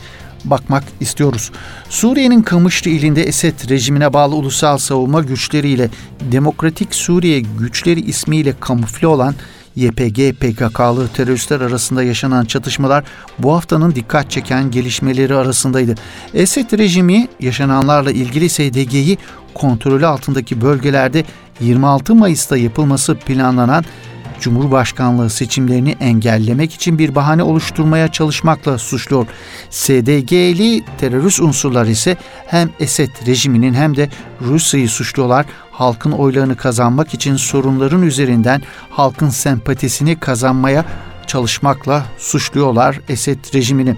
bakmak 0.45 0.83
istiyoruz. 0.99 1.51
Suriye'nin 1.89 2.41
Kamışlı 2.41 2.91
ilinde 2.91 3.23
Esed 3.23 3.69
rejimine 3.69 4.13
bağlı 4.13 4.35
ulusal 4.35 4.77
savunma 4.77 5.21
güçleriyle 5.21 5.89
Demokratik 6.31 6.95
Suriye 6.95 7.39
güçleri 7.39 8.01
ismiyle 8.01 8.53
kamufle 8.59 9.07
olan 9.07 9.35
YPG 9.75 10.33
PKK'lı 10.39 11.07
teröristler 11.07 11.61
arasında 11.61 12.03
yaşanan 12.03 12.45
çatışmalar 12.45 13.03
bu 13.39 13.53
haftanın 13.53 13.95
dikkat 13.95 14.31
çeken 14.31 14.71
gelişmeleri 14.71 15.35
arasındaydı. 15.35 15.95
Esed 16.33 16.77
rejimi 16.77 17.27
yaşananlarla 17.39 18.11
ilgili 18.11 18.49
SDG'yi 18.49 19.17
kontrolü 19.53 20.05
altındaki 20.05 20.61
bölgelerde 20.61 21.23
26 21.59 22.15
Mayıs'ta 22.15 22.57
yapılması 22.57 23.15
planlanan 23.15 23.83
Cumhurbaşkanlığı 24.43 25.29
seçimlerini 25.29 25.95
engellemek 25.99 26.73
için 26.73 26.99
bir 26.99 27.15
bahane 27.15 27.43
oluşturmaya 27.43 28.07
çalışmakla 28.07 28.77
suçluyor. 28.77 29.27
SDG'li 29.69 30.83
terörist 30.97 31.39
unsurlar 31.39 31.85
ise 31.85 32.17
hem 32.47 32.69
Esed 32.79 33.09
rejiminin 33.27 33.73
hem 33.73 33.97
de 33.97 34.09
Rusya'yı 34.41 34.89
suçluyorlar. 34.89 35.45
Halkın 35.73 36.11
oylarını 36.11 36.55
kazanmak 36.55 37.13
için 37.13 37.35
sorunların 37.35 38.01
üzerinden 38.01 38.61
halkın 38.89 39.29
sempatisini 39.29 40.19
kazanmaya 40.19 40.85
çalışmakla 41.27 42.05
suçluyorlar 42.17 42.99
Esed 43.09 43.53
rejimini. 43.53 43.95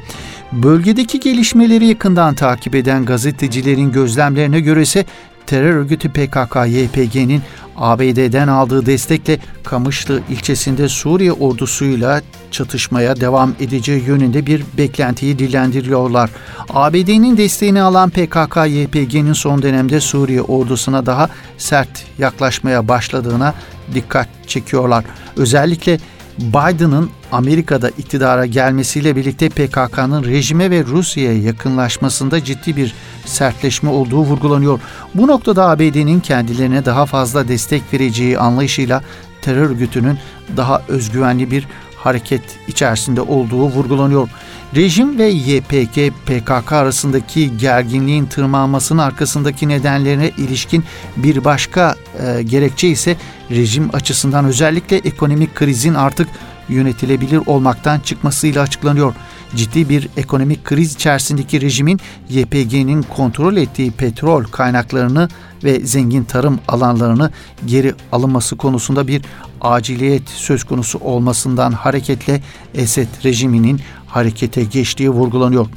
Bölgedeki 0.51 1.19
gelişmeleri 1.19 1.85
yakından 1.85 2.35
takip 2.35 2.75
eden 2.75 3.05
gazetecilerin 3.05 3.91
gözlemlerine 3.91 4.59
göre 4.59 4.81
ise 4.81 5.05
terör 5.47 5.75
örgütü 5.75 6.09
PKK-YPG'nin 6.09 7.41
ABD'den 7.77 8.47
aldığı 8.47 8.85
destekle 8.85 9.39
Kamışlı 9.63 10.21
ilçesinde 10.29 10.89
Suriye 10.89 11.31
ordusuyla 11.31 12.21
çatışmaya 12.51 13.21
devam 13.21 13.53
edeceği 13.59 14.03
yönünde 14.03 14.45
bir 14.45 14.63
beklentiyi 14.77 15.39
dillendiriyorlar. 15.39 16.29
ABD'nin 16.69 17.37
desteğini 17.37 17.81
alan 17.81 18.09
PKK-YPG'nin 18.09 19.33
son 19.33 19.61
dönemde 19.61 19.99
Suriye 19.99 20.41
ordusuna 20.41 21.05
daha 21.05 21.29
sert 21.57 22.05
yaklaşmaya 22.17 22.87
başladığına 22.87 23.53
dikkat 23.93 24.27
çekiyorlar. 24.47 25.05
Özellikle 25.37 25.97
Biden'ın 26.39 27.09
Amerika'da 27.31 27.89
iktidara 27.89 28.45
gelmesiyle 28.45 29.15
birlikte 29.15 29.49
PKK'nın 29.49 30.23
rejime 30.23 30.71
ve 30.71 30.83
Rusya'ya 30.83 31.41
yakınlaşmasında 31.41 32.43
ciddi 32.43 32.75
bir 32.75 32.93
sertleşme 33.25 33.89
olduğu 33.89 34.21
vurgulanıyor. 34.21 34.79
Bu 35.15 35.27
noktada 35.27 35.69
ABD'nin 35.69 36.19
kendilerine 36.19 36.85
daha 36.85 37.05
fazla 37.05 37.47
destek 37.47 37.93
vereceği 37.93 38.39
anlayışıyla 38.39 39.03
terör 39.41 39.69
örgütünün 39.69 40.17
daha 40.57 40.81
özgüvenli 40.87 41.51
bir 41.51 41.67
hareket 42.05 42.41
içerisinde 42.67 43.21
olduğu 43.21 43.63
vurgulanıyor. 43.63 44.29
Rejim 44.75 45.19
ve 45.19 45.27
YPG 45.27 46.11
PKK 46.25 46.71
arasındaki 46.71 47.57
gerginliğin 47.57 48.25
tırmanmasının 48.25 48.99
arkasındaki 48.99 49.67
nedenlerine 49.67 50.31
ilişkin 50.37 50.83
bir 51.17 51.45
başka 51.45 51.95
e, 52.19 52.43
gerekçe 52.43 52.87
ise 52.87 53.17
rejim 53.51 53.89
açısından 53.93 54.45
özellikle 54.45 54.97
ekonomik 54.97 55.55
krizin 55.55 55.93
artık 55.93 56.27
yönetilebilir 56.69 57.41
olmaktan 57.45 57.99
çıkmasıyla 57.99 58.61
açıklanıyor. 58.61 59.13
ciddi 59.55 59.89
bir 59.89 60.09
ekonomik 60.17 60.65
kriz 60.65 60.93
içerisindeki 60.93 61.61
rejimin 61.61 61.99
YPG'nin 62.29 63.01
kontrol 63.01 63.55
ettiği 63.55 63.91
petrol 63.91 64.43
kaynaklarını 64.43 65.29
ve 65.63 65.79
zengin 65.79 66.23
tarım 66.23 66.59
alanlarını 66.67 67.31
geri 67.65 67.93
alınması 68.11 68.57
konusunda 68.57 69.07
bir 69.07 69.21
aciliyet 69.65 70.29
söz 70.29 70.63
konusu 70.63 70.99
olmasından 70.99 71.71
hareketle 71.71 72.41
Esed 72.73 73.07
rejiminin 73.25 73.79
harekete 74.07 74.63
geçtiği 74.63 75.09
vurgulanıyor. 75.09 75.67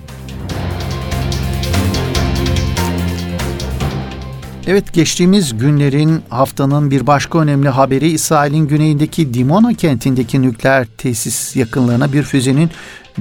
Evet 4.67 4.93
geçtiğimiz 4.93 5.59
günlerin 5.59 6.23
haftanın 6.29 6.91
bir 6.91 7.07
başka 7.07 7.39
önemli 7.39 7.69
haberi 7.69 8.09
İsrail'in 8.09 8.69
güneyindeki 8.69 9.35
Dimona 9.35 9.75
kentindeki 9.75 10.43
nükleer 10.43 10.87
tesis 10.99 11.57
yakınlarına 11.57 12.13
bir 12.13 12.23
füzenin 12.23 12.71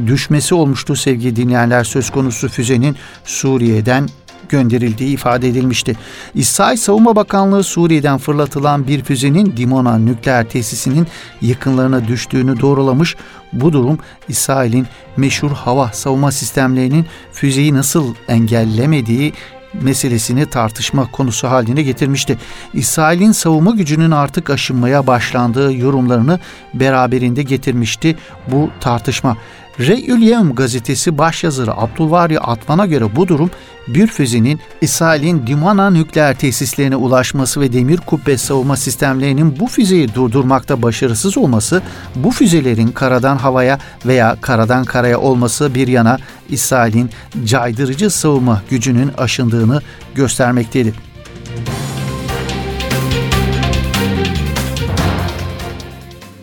düşmesi 0.07 0.55
olmuştu 0.55 0.95
sevgili 0.95 1.35
dinleyenler. 1.35 1.83
Söz 1.83 2.09
konusu 2.09 2.49
füzenin 2.49 2.95
Suriye'den 3.25 4.09
gönderildiği 4.49 5.09
ifade 5.09 5.47
edilmişti. 5.47 5.95
İsrail 6.35 6.77
Savunma 6.77 7.15
Bakanlığı 7.15 7.63
Suriye'den 7.63 8.17
fırlatılan 8.17 8.87
bir 8.87 9.03
füzenin 9.03 9.57
Dimona 9.57 9.97
nükleer 9.97 10.49
tesisinin 10.49 11.07
yakınlarına 11.41 12.07
düştüğünü 12.07 12.59
doğrulamış. 12.59 13.15
Bu 13.53 13.73
durum 13.73 13.99
İsrail'in 14.27 14.87
meşhur 15.17 15.51
hava 15.51 15.87
savunma 15.87 16.31
sistemlerinin 16.31 17.05
füzeyi 17.31 17.73
nasıl 17.73 18.13
engellemediği 18.27 19.33
meselesini 19.73 20.45
tartışma 20.45 21.11
konusu 21.11 21.47
haline 21.47 21.83
getirmişti. 21.83 22.37
İsrail'in 22.73 23.31
savunma 23.31 23.71
gücünün 23.71 24.11
artık 24.11 24.49
aşınmaya 24.49 25.07
başlandığı 25.07 25.73
yorumlarını 25.73 26.39
beraberinde 26.73 27.43
getirmişti 27.43 28.15
bu 28.47 28.69
tartışma. 28.79 29.37
Re'ül 29.79 30.55
gazetesi 30.55 31.17
başyazarı 31.17 31.77
Abdülvari 31.77 32.39
Atman'a 32.39 32.85
göre 32.85 33.15
bu 33.15 33.27
durum 33.27 33.51
bir 33.87 34.07
füzenin 34.07 34.59
İsrail'in 34.81 35.47
Dimana 35.47 35.89
nükleer 35.89 36.35
tesislerine 36.35 36.95
ulaşması 36.95 37.61
ve 37.61 37.73
demir 37.73 37.97
kubbe 37.97 38.37
savunma 38.37 38.77
sistemlerinin 38.77 39.59
bu 39.59 39.67
füzeyi 39.67 40.13
durdurmakta 40.13 40.81
başarısız 40.81 41.37
olması, 41.37 41.81
bu 42.15 42.31
füzelerin 42.31 42.87
karadan 42.87 43.37
havaya 43.37 43.79
veya 44.05 44.37
karadan 44.41 44.83
karaya 44.83 45.19
olması 45.19 45.75
bir 45.75 45.87
yana 45.87 46.17
İsrail'in 46.49 47.09
caydırıcı 47.45 48.09
savunma 48.09 48.61
gücünün 48.69 49.11
aşındığını 49.17 49.81
göstermektedir. 50.15 50.95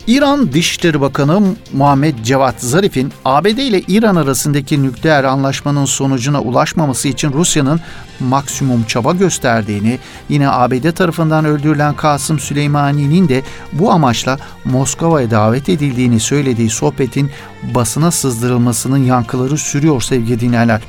İran 0.07 0.51
Dışişleri 0.51 1.01
Bakanı 1.01 1.55
Muhammed 1.73 2.15
Cevat 2.23 2.61
Zarif'in 2.61 3.13
ABD 3.25 3.45
ile 3.45 3.81
İran 3.81 4.15
arasındaki 4.15 4.83
nükleer 4.83 5.23
anlaşmanın 5.23 5.85
sonucuna 5.85 6.41
ulaşmaması 6.41 7.07
için 7.07 7.33
Rusya'nın 7.33 7.79
maksimum 8.19 8.83
çaba 8.83 9.13
gösterdiğini, 9.13 9.99
yine 10.29 10.49
ABD 10.49 10.91
tarafından 10.91 11.45
öldürülen 11.45 11.95
Kasım 11.95 12.39
Süleymani'nin 12.39 13.29
de 13.29 13.43
bu 13.73 13.91
amaçla 13.91 14.37
Moskova'ya 14.65 15.31
davet 15.31 15.69
edildiğini 15.69 16.19
söylediği 16.19 16.69
sohbetin 16.69 17.31
basına 17.63 18.11
sızdırılmasının 18.11 19.03
yankıları 19.03 19.57
sürüyor 19.57 20.01
sevgili 20.01 20.39
dinleyenler. 20.39 20.81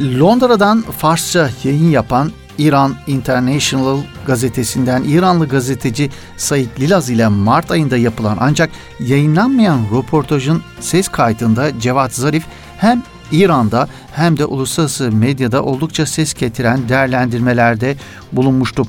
Londra'dan 0.00 0.84
Farsça 0.98 1.50
yayın 1.64 1.90
yapan 1.90 2.32
İran 2.58 2.94
International 3.06 3.98
gazetesinden 4.26 5.02
İranlı 5.02 5.48
gazeteci 5.48 6.10
Said 6.36 6.80
Lilaz 6.80 7.10
ile 7.10 7.28
Mart 7.28 7.70
ayında 7.70 7.96
yapılan 7.96 8.36
ancak 8.40 8.70
yayınlanmayan 9.00 9.80
röportajın 9.92 10.62
ses 10.80 11.08
kaydında 11.08 11.80
Cevat 11.80 12.14
Zarif 12.14 12.44
hem 12.78 13.02
İran'da 13.34 13.88
hem 14.12 14.38
de 14.38 14.44
uluslararası 14.44 15.12
medyada 15.12 15.62
oldukça 15.62 16.06
ses 16.06 16.34
getiren 16.34 16.88
değerlendirmelerde 16.88 17.96
bulunmuştu. 18.32 18.86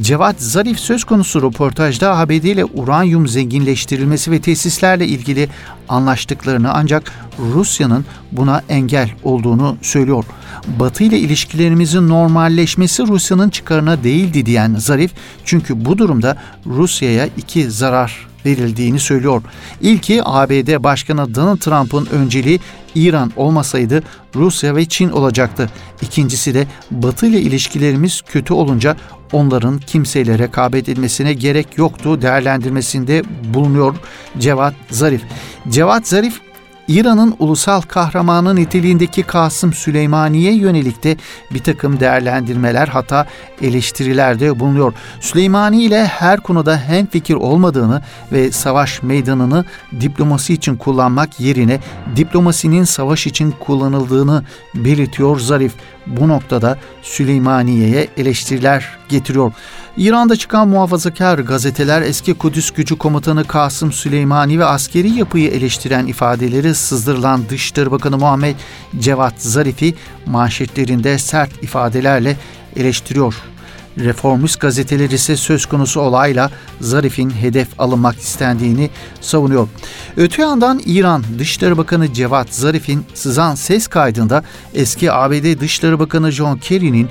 Cevat 0.00 0.40
Zarif 0.40 0.80
söz 0.80 1.04
konusu 1.04 1.42
röportajda 1.42 2.16
ABD 2.18 2.30
ile 2.30 2.64
uranyum 2.64 3.28
zenginleştirilmesi 3.28 4.30
ve 4.30 4.40
tesislerle 4.40 5.06
ilgili 5.06 5.48
anlaştıklarını 5.88 6.72
ancak 6.72 7.12
Rusya'nın 7.38 8.04
buna 8.32 8.62
engel 8.68 9.10
olduğunu 9.22 9.76
söylüyor. 9.82 10.24
Batı 10.66 11.04
ile 11.04 11.18
ilişkilerimizin 11.18 12.08
normalleşmesi 12.08 13.06
Rusya'nın 13.06 13.50
çıkarına 13.50 14.04
değildi 14.04 14.46
diyen 14.46 14.74
Zarif 14.74 15.10
çünkü 15.44 15.84
bu 15.84 15.98
durumda 15.98 16.36
Rusya'ya 16.66 17.28
iki 17.36 17.70
zarar 17.70 18.26
verildiğini 18.46 18.98
söylüyor. 18.98 19.42
İlki 19.80 20.20
ABD 20.24 20.82
Başkanı 20.84 21.34
Donald 21.34 21.58
Trump'ın 21.58 22.06
önceliği 22.06 22.60
İran 22.94 23.32
olmasaydı 23.36 24.02
Rusya 24.34 24.76
ve 24.76 24.84
Çin 24.84 25.10
olacaktı. 25.10 25.70
İkincisi 26.02 26.54
de 26.54 26.66
Batı 26.90 27.26
ile 27.26 27.40
ilişkilerimiz 27.40 28.22
kötü 28.22 28.54
olunca 28.54 28.96
onların 29.32 29.78
kimseyle 29.78 30.38
rekabet 30.38 30.88
etmesine 30.88 31.32
gerek 31.32 31.78
yoktu 31.78 32.22
değerlendirmesinde 32.22 33.22
bulunuyor 33.54 33.94
Cevat 34.38 34.74
Zarif. 34.90 35.22
Cevat 35.68 36.08
Zarif 36.08 36.40
İran'ın 36.88 37.36
ulusal 37.38 37.80
kahramanı 37.80 38.56
niteliğindeki 38.56 39.22
Kasım 39.22 39.72
Süleymani'ye 39.72 40.54
yönelik 40.54 41.04
de 41.04 41.16
bir 41.50 41.58
takım 41.58 42.00
değerlendirmeler 42.00 42.88
hatta 42.88 43.26
eleştirilerde 43.62 44.60
bulunuyor. 44.60 44.92
Süleymani 45.20 45.82
ile 45.82 46.06
her 46.06 46.40
konuda 46.40 46.78
hem 46.78 47.06
fikir 47.06 47.34
olmadığını 47.34 48.02
ve 48.32 48.52
savaş 48.52 49.02
meydanını 49.02 49.64
diplomasi 50.00 50.54
için 50.54 50.76
kullanmak 50.76 51.40
yerine 51.40 51.80
diplomasinin 52.16 52.84
savaş 52.84 53.26
için 53.26 53.50
kullanıldığını 53.50 54.44
belirtiyor 54.74 55.40
Zarif. 55.40 55.72
Bu 56.06 56.28
noktada 56.28 56.78
Süleymaniye'ye 57.02 58.08
eleştiriler 58.16 58.98
getiriyor. 59.08 59.52
İran'da 59.96 60.36
çıkan 60.36 60.68
muhafazakar 60.68 61.38
gazeteler 61.38 62.02
eski 62.02 62.34
Kudüs 62.34 62.70
gücü 62.70 62.98
komutanı 62.98 63.44
Kasım 63.44 63.92
Süleymani 63.92 64.58
ve 64.58 64.64
askeri 64.64 65.10
yapıyı 65.10 65.50
eleştiren 65.50 66.06
ifadeleri 66.06 66.74
sızdırılan 66.74 67.48
Dışişleri 67.48 67.90
Bakanı 67.90 68.18
Muhammed 68.18 68.56
Cevat 68.98 69.34
Zarif'i 69.38 69.94
manşetlerinde 70.26 71.18
sert 71.18 71.62
ifadelerle 71.62 72.36
eleştiriyor. 72.76 73.34
Reformist 73.98 74.60
gazeteler 74.60 75.10
ise 75.10 75.36
söz 75.36 75.66
konusu 75.66 76.00
olayla 76.00 76.50
Zarif'in 76.80 77.30
hedef 77.30 77.80
alınmak 77.80 78.16
istendiğini 78.16 78.90
savunuyor. 79.20 79.68
Öte 80.16 80.42
yandan 80.42 80.80
İran 80.86 81.24
Dışişleri 81.38 81.78
Bakanı 81.78 82.12
Cevat 82.12 82.54
Zarif'in 82.54 83.04
sızan 83.14 83.54
ses 83.54 83.86
kaydında 83.86 84.44
eski 84.74 85.12
ABD 85.12 85.60
Dışişleri 85.60 85.98
Bakanı 85.98 86.32
John 86.32 86.56
Kerry'nin 86.56 87.08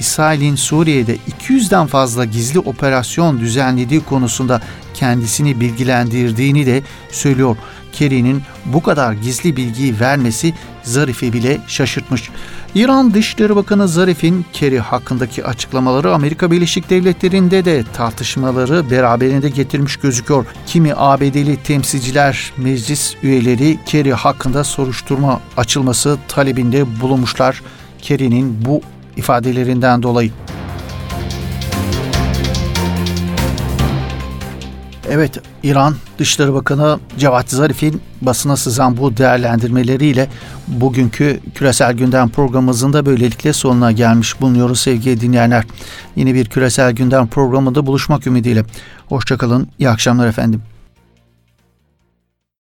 İsrail'in 0.00 0.56
Suriye'de 0.56 1.16
200'den 1.16 1.86
fazla 1.86 2.24
gizli 2.24 2.58
operasyon 2.58 3.40
düzenlediği 3.40 4.00
konusunda 4.00 4.60
kendisini 4.94 5.60
bilgilendirdiğini 5.60 6.66
de 6.66 6.82
söylüyor. 7.10 7.56
Kerry'nin 7.92 8.42
bu 8.64 8.82
kadar 8.82 9.12
gizli 9.12 9.56
bilgiyi 9.56 10.00
vermesi 10.00 10.54
Zarif'i 10.82 11.32
bile 11.32 11.60
şaşırtmış. 11.66 12.30
İran 12.74 13.14
Dışişleri 13.14 13.56
Bakanı 13.56 13.88
Zarif'in 13.88 14.46
Kerry 14.52 14.78
hakkındaki 14.78 15.44
açıklamaları 15.44 16.14
Amerika 16.14 16.50
Birleşik 16.50 16.90
Devletleri'nde 16.90 17.64
de 17.64 17.84
tartışmaları 17.92 18.90
beraberinde 18.90 19.48
getirmiş 19.48 19.96
gözüküyor. 19.96 20.46
Kimi 20.66 20.92
ABD'li 20.96 21.62
temsilciler, 21.62 22.52
meclis 22.56 23.14
üyeleri 23.22 23.78
Kerry 23.86 24.12
hakkında 24.12 24.64
soruşturma 24.64 25.40
açılması 25.56 26.18
talebinde 26.28 27.00
bulunmuşlar. 27.00 27.62
Kerry'nin 28.02 28.64
bu 28.64 28.82
ifadelerinden 29.18 30.02
dolayı. 30.02 30.30
Evet, 35.10 35.38
İran 35.62 35.94
Dışişleri 36.18 36.54
Bakanı 36.54 36.98
Cevat 37.18 37.50
Zarif'in 37.50 38.00
basına 38.22 38.56
sızan 38.56 38.96
bu 38.96 39.16
değerlendirmeleriyle 39.16 40.28
bugünkü 40.68 41.40
Küresel 41.54 41.92
Gündem 41.92 42.28
programımızın 42.28 42.92
da 42.92 43.06
böylelikle 43.06 43.52
sonuna 43.52 43.92
gelmiş 43.92 44.40
bulunuyoruz 44.40 44.80
sevgili 44.80 45.20
dinleyenler. 45.20 45.64
Yeni 46.16 46.34
bir 46.34 46.46
Küresel 46.46 46.92
Gündem 46.92 47.26
programında 47.26 47.86
buluşmak 47.86 48.26
ümidiyle. 48.26 48.64
Hoşçakalın, 49.08 49.68
iyi 49.78 49.88
akşamlar 49.88 50.28
efendim. 50.28 50.62